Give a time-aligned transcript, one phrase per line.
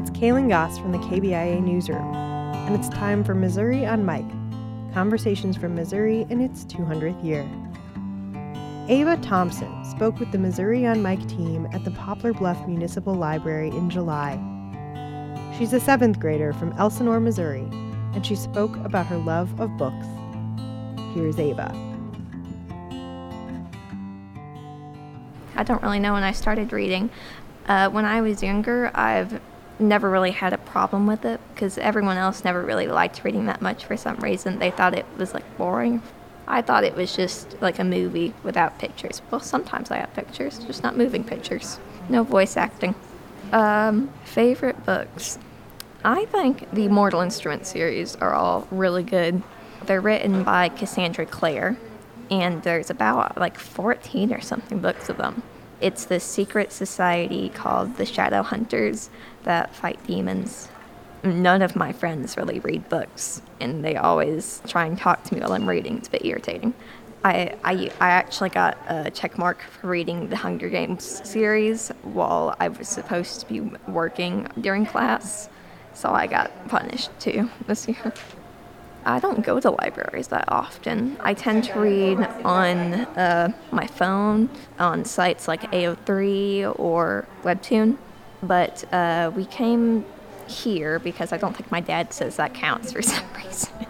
[0.00, 4.24] It's Kaylin Goss from the KBIA Newsroom, and it's time for Missouri on Mic
[4.94, 7.46] Conversations from Missouri in its 200th year.
[8.88, 13.68] Ava Thompson spoke with the Missouri on Mic team at the Poplar Bluff Municipal Library
[13.68, 14.40] in July.
[15.58, 17.68] She's a seventh grader from Elsinore, Missouri,
[18.14, 20.06] and she spoke about her love of books.
[21.12, 21.74] Here's Ava.
[25.56, 27.10] I don't really know when I started reading.
[27.66, 29.38] Uh, when I was younger, I've
[29.80, 33.62] never really had a problem with it because everyone else never really liked reading that
[33.62, 34.58] much for some reason.
[34.58, 36.02] They thought it was like boring.
[36.46, 39.22] I thought it was just like a movie without pictures.
[39.30, 41.78] Well, sometimes I have pictures, just not moving pictures.
[42.08, 42.94] No voice acting.
[43.52, 45.38] Um, favorite books.
[46.04, 49.42] I think the Mortal Instruments series are all really good.
[49.84, 51.76] They're written by Cassandra Clare,
[52.30, 55.42] and there's about like 14 or something books of them.
[55.80, 59.08] It's this secret society called the Shadow Hunters
[59.44, 60.68] that fight demons.
[61.24, 65.40] None of my friends really read books, and they always try and talk to me
[65.40, 65.98] while I'm reading.
[65.98, 66.74] It's a bit irritating.
[67.24, 72.56] I, I, I actually got a check mark for reading the Hunger Games series while
[72.58, 75.50] I was supposed to be working during class,
[75.92, 78.14] so I got punished too this year.
[79.04, 81.16] I don't go to libraries that often.
[81.20, 87.96] I tend to read on uh, my phone on sites like AO3 or Webtoon.
[88.42, 90.04] But uh, we came
[90.46, 93.86] here because I don't think my dad says that counts for some reason.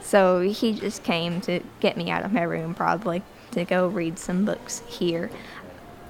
[0.00, 4.18] so he just came to get me out of my room, probably, to go read
[4.18, 5.30] some books here.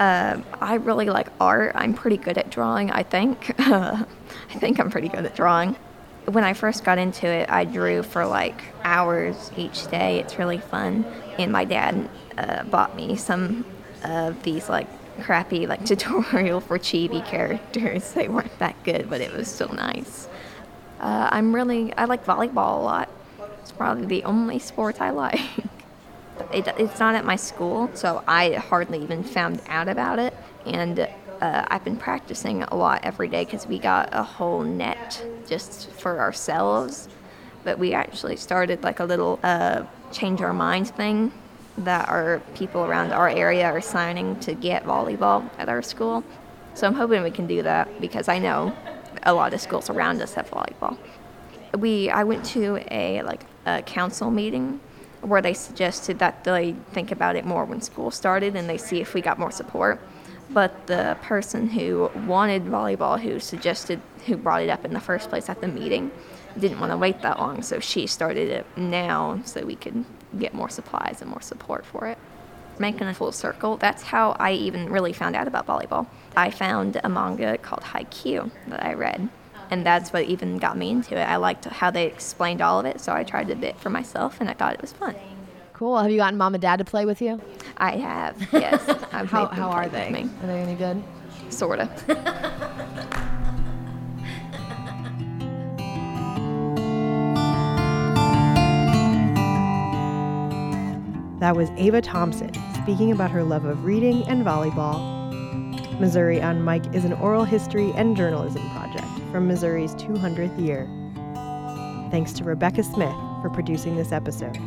[0.00, 1.72] Uh, I really like art.
[1.74, 3.54] I'm pretty good at drawing, I think.
[3.58, 4.06] I
[4.58, 5.76] think I'm pretty good at drawing
[6.26, 10.20] when I first got into it, I drew for like hours each day.
[10.20, 11.04] It's really fun.
[11.38, 13.64] And my dad uh, bought me some
[14.04, 14.86] of these like
[15.22, 18.12] crappy like tutorial for chibi characters.
[18.12, 20.28] They weren't that good, but it was still nice.
[21.00, 23.08] Uh, I'm really I like volleyball a lot.
[23.62, 25.40] It's probably the only sport I like.
[26.52, 30.34] it, it's not at my school, so I hardly even found out about it.
[30.66, 31.08] And
[31.40, 35.90] uh, I've been practicing a lot every day because we got a whole net just
[35.90, 37.08] for ourselves.
[37.64, 41.32] But we actually started like a little uh, change our minds thing
[41.78, 46.24] that our people around our area are signing to get volleyball at our school.
[46.74, 48.74] So I'm hoping we can do that because I know
[49.22, 50.96] a lot of schools around us have volleyball.
[51.78, 54.80] We I went to a like a council meeting
[55.20, 59.00] where they suggested that they think about it more when school started and they see
[59.00, 60.00] if we got more support
[60.52, 65.30] but the person who wanted volleyball, who suggested, who brought it up in the first
[65.30, 66.10] place at the meeting,
[66.58, 70.04] didn't want to wait that long, so she started it now so we could
[70.38, 72.18] get more supplies and more support for it.
[72.78, 76.06] Making a full circle, that's how I even really found out about volleyball.
[76.36, 79.28] I found a manga called Haikyuu that I read,
[79.70, 81.22] and that's what even got me into it.
[81.22, 84.40] I liked how they explained all of it, so I tried a bit for myself,
[84.40, 85.14] and I thought it was fun.
[85.80, 85.96] Cool.
[85.98, 87.40] Have you gotten mom and dad to play with you?
[87.78, 88.86] I have, yes.
[89.12, 90.10] I've how how are they?
[90.10, 90.28] Me.
[90.42, 91.02] Are they any good?
[91.48, 91.88] Sorta.
[101.40, 102.52] that was Ava Thompson
[102.82, 105.00] speaking about her love of reading and volleyball.
[105.98, 110.86] Missouri on Mic is an oral history and journalism project from Missouri's 200th year.
[112.10, 114.58] Thanks to Rebecca Smith for producing this episode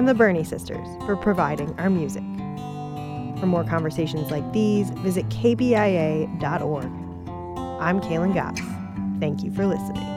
[0.00, 2.22] and the Burney Sisters for providing our music.
[3.38, 6.84] For more conversations like these, visit kbia.org.
[7.82, 8.58] I'm Kaylin Goss.
[9.20, 10.09] Thank you for listening.